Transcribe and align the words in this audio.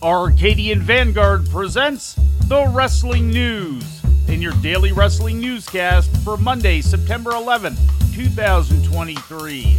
Arcadian 0.00 0.80
Vanguard 0.80 1.50
presents 1.50 2.14
the 2.44 2.68
Wrestling 2.68 3.30
News 3.30 3.82
in 4.28 4.40
your 4.40 4.52
daily 4.62 4.92
wrestling 4.92 5.40
newscast 5.40 6.16
for 6.18 6.36
Monday, 6.36 6.80
September 6.80 7.32
11th, 7.32 7.80
2023. 8.14 9.76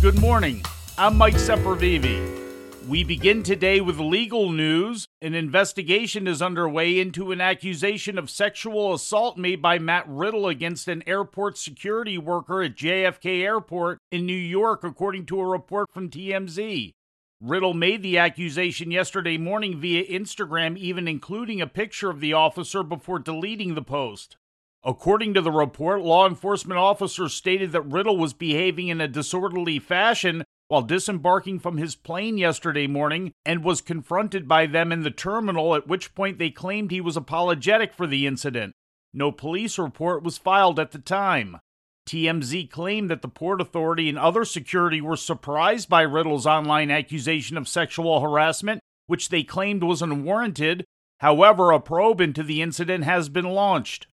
Good 0.00 0.18
morning. 0.18 0.64
I'm 0.96 1.14
Mike 1.14 1.34
Sempervive. 1.34 2.88
We 2.88 3.04
begin 3.04 3.42
today 3.42 3.82
with 3.82 4.00
legal 4.00 4.50
news. 4.50 5.06
An 5.20 5.34
investigation 5.34 6.26
is 6.26 6.40
underway 6.40 6.98
into 6.98 7.30
an 7.30 7.42
accusation 7.42 8.16
of 8.16 8.30
sexual 8.30 8.94
assault 8.94 9.36
made 9.36 9.60
by 9.60 9.78
Matt 9.78 10.06
Riddle 10.08 10.48
against 10.48 10.88
an 10.88 11.02
airport 11.06 11.58
security 11.58 12.16
worker 12.16 12.62
at 12.62 12.76
JFK 12.76 13.42
Airport 13.42 13.98
in 14.10 14.24
New 14.24 14.32
York, 14.32 14.84
according 14.84 15.26
to 15.26 15.38
a 15.38 15.46
report 15.46 15.90
from 15.92 16.08
TMZ. 16.08 16.94
Riddle 17.40 17.72
made 17.72 18.02
the 18.02 18.18
accusation 18.18 18.90
yesterday 18.90 19.38
morning 19.38 19.80
via 19.80 20.04
Instagram, 20.06 20.76
even 20.76 21.08
including 21.08 21.62
a 21.62 21.66
picture 21.66 22.10
of 22.10 22.20
the 22.20 22.34
officer 22.34 22.82
before 22.82 23.18
deleting 23.18 23.74
the 23.74 23.82
post. 23.82 24.36
According 24.84 25.32
to 25.34 25.40
the 25.40 25.50
report, 25.50 26.02
law 26.02 26.26
enforcement 26.26 26.78
officers 26.78 27.32
stated 27.32 27.72
that 27.72 27.82
Riddle 27.82 28.18
was 28.18 28.34
behaving 28.34 28.88
in 28.88 29.00
a 29.00 29.08
disorderly 29.08 29.78
fashion 29.78 30.44
while 30.68 30.82
disembarking 30.82 31.58
from 31.58 31.78
his 31.78 31.96
plane 31.96 32.36
yesterday 32.36 32.86
morning 32.86 33.32
and 33.46 33.64
was 33.64 33.80
confronted 33.80 34.46
by 34.46 34.66
them 34.66 34.92
in 34.92 35.02
the 35.02 35.10
terminal, 35.10 35.74
at 35.74 35.88
which 35.88 36.14
point 36.14 36.38
they 36.38 36.50
claimed 36.50 36.90
he 36.90 37.00
was 37.00 37.16
apologetic 37.16 37.94
for 37.94 38.06
the 38.06 38.26
incident. 38.26 38.74
No 39.14 39.32
police 39.32 39.78
report 39.78 40.22
was 40.22 40.38
filed 40.38 40.78
at 40.78 40.92
the 40.92 40.98
time. 40.98 41.58
TMZ 42.06 42.70
claimed 42.70 43.10
that 43.10 43.22
the 43.22 43.28
Port 43.28 43.60
Authority 43.60 44.08
and 44.08 44.18
other 44.18 44.44
security 44.44 45.00
were 45.00 45.16
surprised 45.16 45.88
by 45.88 46.02
Riddle's 46.02 46.46
online 46.46 46.90
accusation 46.90 47.56
of 47.56 47.68
sexual 47.68 48.20
harassment, 48.20 48.80
which 49.06 49.28
they 49.28 49.42
claimed 49.42 49.82
was 49.82 50.02
unwarranted. 50.02 50.84
However, 51.20 51.70
a 51.70 51.80
probe 51.80 52.20
into 52.20 52.42
the 52.42 52.62
incident 52.62 53.04
has 53.04 53.28
been 53.28 53.44
launched. 53.44 54.06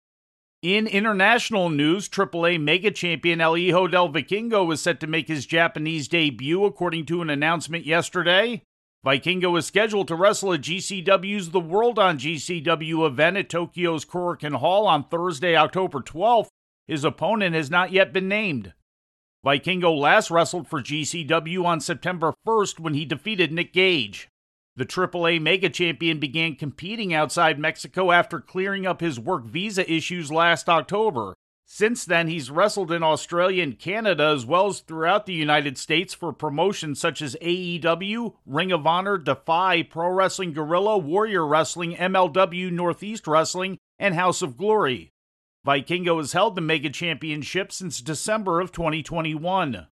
In 0.62 0.88
international 0.88 1.70
news, 1.70 2.10
AAA 2.10 2.60
mega 2.60 2.92
champion 2.92 3.40
El 3.40 3.56
Hijo 3.56 3.88
del 3.88 4.10
Vikingo 4.10 4.74
is 4.74 4.82
set 4.82 5.00
to 5.00 5.08
make 5.08 5.28
his 5.28 5.46
Japanese 5.46 6.08
debut, 6.08 6.66
according 6.66 7.06
to 7.06 7.22
an 7.22 7.30
announcement 7.30 7.86
yesterday. 7.86 8.64
Vikingo 9.06 9.58
is 9.58 9.66
scheduled 9.66 10.08
to 10.08 10.16
wrestle 10.16 10.54
at 10.54 10.62
GCW's 10.62 11.52
The 11.52 11.60
World 11.60 12.00
on 12.00 12.18
GCW 12.18 13.06
event 13.08 13.38
at 13.38 13.50
Tokyo's 13.50 14.04
Korakuen 14.04 14.56
Hall 14.56 14.88
on 14.88 15.04
Thursday, 15.06 15.56
October 15.56 16.00
12th. 16.00 16.50
His 16.88 17.04
opponent 17.04 17.54
has 17.54 17.70
not 17.70 17.92
yet 17.92 18.14
been 18.14 18.28
named. 18.28 18.74
Vikingo 19.46 19.98
last 19.98 20.32
wrestled 20.32 20.68
for 20.68 20.82
GCW 20.82 21.64
on 21.66 21.80
September 21.80 22.34
1st 22.46 22.80
when 22.80 22.94
he 22.94 23.06
defeated 23.06 23.52
Nick 23.52 23.74
Gage. 23.74 24.30
The 24.76 24.86
AAA 24.86 25.42
Mega 25.42 25.70
Champion 25.70 26.20
began 26.20 26.56
competing 26.56 27.14
outside 27.14 27.60
Mexico 27.60 28.12
after 28.12 28.40
clearing 28.40 28.86
up 28.86 29.02
his 29.02 29.20
work 29.20 29.46
visa 29.46 29.92
issues 29.92 30.32
last 30.32 30.70
October. 30.70 31.34
Since 31.66 32.06
then, 32.06 32.30
he's 32.30 32.50
wrestled 32.50 32.94
in 32.94 33.04
Australia 33.04 33.62
and 33.62 33.78
Canada 33.78 34.32
as 34.34 34.46
well 34.46 34.68
as 34.68 34.80
throughout 34.80 35.26
the 35.26 35.34
United 35.34 35.78
States 35.78 36.14
for 36.14 36.32
promotions 36.32 37.00
such 37.00 37.22
as 37.22 37.36
AEW, 37.42 38.36
Ring 38.46 38.72
of 38.72 38.88
Honor, 38.88 39.18
Defy, 39.18 39.84
Pro 39.84 40.10
Wrestling 40.10 40.54
Guerrilla, 40.54 40.98
Warrior 40.98 41.46
Wrestling, 41.46 41.96
MLW, 41.96 42.72
Northeast 42.72 43.28
Wrestling, 43.28 43.80
and 44.00 44.16
House 44.16 44.42
of 44.42 44.56
Glory. 44.56 45.12
Vikingo 45.68 46.16
has 46.18 46.32
held 46.32 46.56
the 46.56 46.62
Mega 46.62 46.90
Championship 46.90 47.74
since 47.74 48.00
December 48.00 48.62
of 48.62 48.72
2021. 48.72 49.88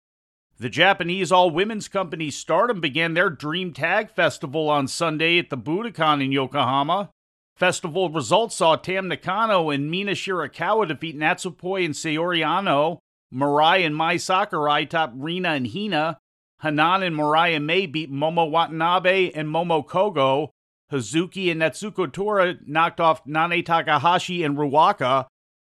The 0.60 0.70
Japanese 0.70 1.32
all 1.32 1.50
women's 1.50 1.88
company 1.88 2.30
Stardom 2.30 2.82
began 2.82 3.14
their 3.14 3.30
Dream 3.30 3.72
Tag 3.72 4.12
Festival 4.12 4.70
on 4.70 4.90
Sunday 4.90 5.40
at 5.40 5.50
the 5.50 5.58
Budokan 5.58 6.22
in 6.22 6.34
Yokohama. 6.34 7.10
Festival 7.56 8.10
results 8.10 8.56
saw 8.56 8.76
Tam 8.76 9.08
Nakano 9.08 9.70
and 9.70 9.90
Mina 9.90 10.12
Shirakawa 10.12 10.90
defeat 10.90 11.18
Natsupoi 11.18 11.86
and 11.86 11.94
Saori 11.94 12.46
Anou. 12.46 12.98
Mirai 13.34 13.86
and 13.86 13.96
Mai 13.96 14.18
Sakurai 14.18 14.84
topped 14.84 15.16
Rina 15.16 15.52
and 15.52 15.68
Hina. 15.68 16.18
Hanan 16.62 17.02
and 17.02 17.16
Mariah 17.16 17.62
May 17.62 17.86
beat 17.86 18.12
Momo 18.12 18.52
Watanabe 18.52 19.32
and 19.32 19.48
Momo 19.48 19.88
Kogo, 19.88 20.50
Hazuki 20.92 21.50
and 21.50 21.62
Natsuko 21.62 22.12
Tora 22.12 22.56
knocked 22.68 23.00
off 23.00 23.24
Nanae 23.24 23.66
Takahashi 23.66 24.44
and 24.44 24.58
Ruaka. 24.58 25.28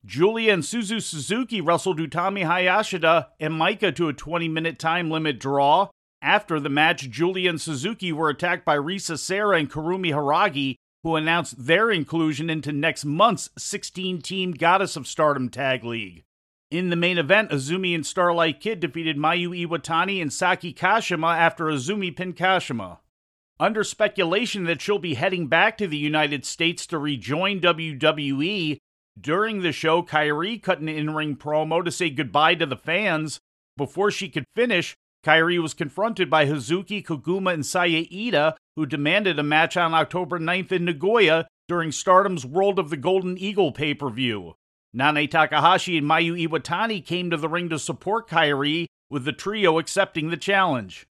Giulia 0.05 0.53
and 0.53 0.63
Suzu 0.63 1.01
Suzuki 1.01 1.61
wrestled 1.61 1.99
Utami 1.99 2.45
Hayashida 2.45 3.27
and 3.39 3.53
Maika 3.53 3.95
to 3.95 4.09
a 4.09 4.13
20 4.13 4.49
minute 4.49 4.77
time 4.77 5.09
limit 5.09 5.39
draw. 5.39 5.89
After 6.21 6.59
the 6.59 6.69
match, 6.69 7.09
Giulia 7.09 7.49
and 7.49 7.59
Suzuki 7.59 8.11
were 8.11 8.29
attacked 8.29 8.65
by 8.65 8.77
Risa 8.77 9.17
Sera 9.17 9.57
and 9.57 9.71
Kurumi 9.71 10.11
Hiiragi, 10.11 10.75
who 11.03 11.15
announced 11.15 11.65
their 11.65 11.89
inclusion 11.89 12.49
into 12.49 12.71
next 12.71 13.05
month's 13.05 13.49
16 13.57 14.21
team 14.21 14.51
Goddess 14.51 14.95
of 14.95 15.07
Stardom 15.07 15.49
Tag 15.49 15.83
League. 15.83 16.23
In 16.69 16.89
the 16.89 16.95
main 16.95 17.17
event, 17.17 17.51
Azumi 17.51 17.93
and 17.93 18.05
Starlight 18.05 18.59
Kid 18.59 18.79
defeated 18.79 19.17
Mayu 19.17 19.67
Iwatani 19.67 20.21
and 20.21 20.33
Saki 20.33 20.73
Kashima 20.73 21.37
after 21.37 21.65
Azumi 21.65 22.15
pinned 22.15 22.35
Kashima. 22.35 22.99
Under 23.59 23.83
speculation 23.83 24.63
that 24.63 24.81
she'll 24.81 24.97
be 24.97 25.13
heading 25.13 25.47
back 25.47 25.77
to 25.77 25.87
the 25.87 25.97
United 25.97 26.45
States 26.45 26.87
to 26.87 26.97
rejoin 26.97 27.61
WWE, 27.61 28.79
during 29.19 29.61
the 29.61 29.71
show, 29.71 30.01
Kairi 30.01 30.61
cut 30.61 30.79
an 30.79 30.89
in 30.89 31.13
ring 31.13 31.35
promo 31.35 31.83
to 31.83 31.91
say 31.91 32.09
goodbye 32.09 32.55
to 32.55 32.65
the 32.65 32.75
fans. 32.75 33.39
Before 33.77 34.11
she 34.11 34.29
could 34.29 34.45
finish, 34.55 34.95
Kairi 35.25 35.61
was 35.61 35.73
confronted 35.73 36.29
by 36.29 36.45
Hazuki 36.45 37.03
Koguma 37.03 37.53
and 37.53 37.65
Saya 37.65 38.05
Iida, 38.05 38.55
who 38.75 38.85
demanded 38.85 39.39
a 39.39 39.43
match 39.43 39.77
on 39.77 39.93
October 39.93 40.39
9th 40.39 40.71
in 40.71 40.85
Nagoya 40.85 41.47
during 41.67 41.91
Stardom's 41.91 42.45
World 42.45 42.77
of 42.77 42.89
the 42.89 42.97
Golden 42.97 43.37
Eagle 43.37 43.71
pay 43.71 43.93
per 43.93 44.09
view. 44.09 44.55
Nanae 44.95 45.29
Takahashi 45.29 45.97
and 45.97 46.07
Mayu 46.07 46.47
Iwatani 46.47 47.03
came 47.03 47.29
to 47.29 47.37
the 47.37 47.49
ring 47.49 47.69
to 47.69 47.79
support 47.79 48.29
Kairi, 48.29 48.87
with 49.09 49.25
the 49.25 49.31
trio 49.31 49.79
accepting 49.79 50.29
the 50.29 50.37
challenge. 50.37 51.05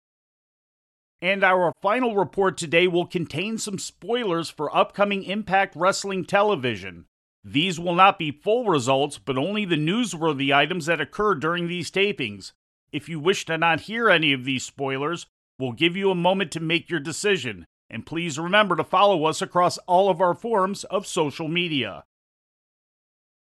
And 1.22 1.44
our 1.44 1.72
final 1.82 2.16
report 2.16 2.56
today 2.56 2.88
will 2.88 3.06
contain 3.06 3.58
some 3.58 3.78
spoilers 3.78 4.48
for 4.48 4.74
upcoming 4.74 5.22
Impact 5.22 5.76
Wrestling 5.76 6.24
television. 6.24 7.04
These 7.42 7.80
will 7.80 7.94
not 7.94 8.18
be 8.18 8.30
full 8.30 8.66
results, 8.66 9.18
but 9.18 9.38
only 9.38 9.64
the 9.64 9.76
newsworthy 9.76 10.54
items 10.54 10.86
that 10.86 11.00
occur 11.00 11.34
during 11.34 11.68
these 11.68 11.90
tapings. 11.90 12.52
If 12.92 13.08
you 13.08 13.18
wish 13.18 13.44
to 13.46 13.56
not 13.56 13.82
hear 13.82 14.10
any 14.10 14.32
of 14.32 14.44
these 14.44 14.64
spoilers, 14.64 15.26
we'll 15.58 15.72
give 15.72 15.96
you 15.96 16.10
a 16.10 16.14
moment 16.14 16.50
to 16.52 16.60
make 16.60 16.90
your 16.90 17.00
decision. 17.00 17.64
And 17.88 18.06
please 18.06 18.38
remember 18.38 18.76
to 18.76 18.84
follow 18.84 19.24
us 19.24 19.40
across 19.42 19.78
all 19.78 20.10
of 20.10 20.20
our 20.20 20.34
forms 20.34 20.84
of 20.84 21.06
social 21.06 21.48
media. 21.48 22.04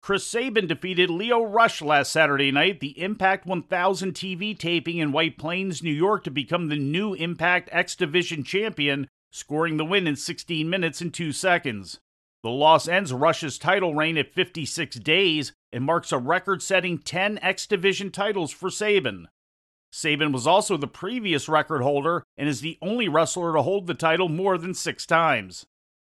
Chris 0.01 0.25
Sabin 0.25 0.65
defeated 0.65 1.09
Lio 1.09 1.43
Rush 1.43 1.81
last 1.81 2.11
Saturday 2.11 2.51
night 2.51 2.79
the 2.79 2.99
Impact 3.01 3.45
1000 3.45 4.13
TV 4.13 4.57
taping 4.57 4.97
in 4.97 5.11
White 5.11 5.37
Plains, 5.37 5.83
New 5.83 5.93
York, 5.93 6.23
to 6.23 6.31
become 6.31 6.69
the 6.69 6.77
new 6.77 7.13
Impact 7.13 7.69
X 7.71 7.95
Division 7.95 8.43
champion, 8.43 9.07
scoring 9.31 9.75
the 9.75 9.85
win 9.85 10.07
in 10.07 10.15
16 10.15 10.69
minutes 10.69 11.01
and 11.01 11.13
2 11.13 11.33
seconds. 11.33 11.99
The 12.41 12.49
loss 12.49 12.87
ends 12.87 13.11
Rush's 13.11 13.57
title 13.57 13.95
reign 13.95 14.17
at 14.17 14.33
56 14.33 14.97
days 14.97 15.51
and 15.73 15.83
marks 15.83 16.11
a 16.11 16.17
record 16.17 16.61
setting 16.61 16.97
10 16.97 17.37
X 17.41 17.67
Division 17.67 18.11
titles 18.11 18.51
for 18.51 18.69
Sabin. 18.69 19.27
Sabin 19.91 20.31
was 20.31 20.47
also 20.47 20.77
the 20.77 20.87
previous 20.87 21.49
record 21.49 21.81
holder 21.81 22.23
and 22.37 22.47
is 22.47 22.61
the 22.61 22.77
only 22.81 23.09
wrestler 23.09 23.53
to 23.53 23.61
hold 23.61 23.87
the 23.87 23.93
title 23.93 24.29
more 24.29 24.57
than 24.57 24.73
six 24.73 25.05
times. 25.05 25.65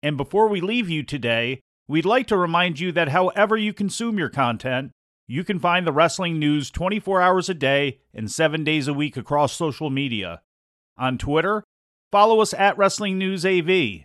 And 0.03 0.17
before 0.17 0.49
we 0.49 0.61
leave 0.61 0.89
you 0.89 1.03
today, 1.03 1.61
we'd 1.89 2.05
like 2.05 2.27
to 2.29 2.37
remind 2.37 2.79
you 2.79 2.93
that 2.93 3.09
however 3.09 3.57
you 3.57 3.73
consume 3.73 4.19
your 4.19 4.29
content, 4.29 4.93
you 5.27 5.43
can 5.43 5.59
find 5.59 5.87
the 5.87 5.93
wrestling 5.93 6.39
news 6.39 6.71
24 6.71 7.23
hours 7.23 7.49
a 7.49 7.55
day 7.55 8.01
and 8.15 8.31
7 8.31 8.63
days 8.63 8.87
a 8.87 8.95
week 8.95 9.17
across 9.17 9.53
social 9.53 9.91
media. 9.91 10.43
On 10.99 11.17
Twitter, 11.17 11.65
follow 12.11 12.41
us 12.41 12.53
at 12.55 12.77
Wrestling 12.77 13.19
News 13.19 13.47
AV. 13.47 14.05